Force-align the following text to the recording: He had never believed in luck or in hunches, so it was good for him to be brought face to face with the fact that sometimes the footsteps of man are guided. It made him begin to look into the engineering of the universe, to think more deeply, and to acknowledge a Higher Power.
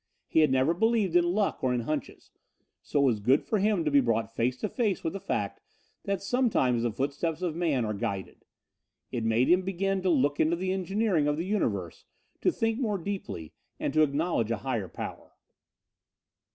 He 0.27 0.39
had 0.39 0.49
never 0.49 0.73
believed 0.73 1.15
in 1.15 1.25
luck 1.35 1.63
or 1.63 1.75
in 1.75 1.81
hunches, 1.81 2.31
so 2.81 2.99
it 2.99 3.05
was 3.05 3.19
good 3.19 3.43
for 3.45 3.59
him 3.59 3.85
to 3.85 3.91
be 3.91 3.99
brought 3.99 4.33
face 4.35 4.57
to 4.61 4.67
face 4.67 5.03
with 5.03 5.13
the 5.13 5.19
fact 5.19 5.61
that 6.05 6.23
sometimes 6.23 6.81
the 6.81 6.91
footsteps 6.91 7.43
of 7.43 7.55
man 7.55 7.85
are 7.85 7.93
guided. 7.93 8.43
It 9.11 9.23
made 9.23 9.47
him 9.47 9.61
begin 9.61 10.01
to 10.01 10.09
look 10.09 10.39
into 10.39 10.55
the 10.55 10.71
engineering 10.73 11.27
of 11.27 11.37
the 11.37 11.45
universe, 11.45 12.05
to 12.41 12.51
think 12.51 12.79
more 12.79 12.97
deeply, 12.97 13.53
and 13.79 13.93
to 13.93 14.01
acknowledge 14.01 14.49
a 14.49 14.57
Higher 14.65 14.87
Power. 14.89 15.33